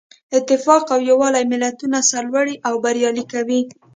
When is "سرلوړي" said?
2.09-2.55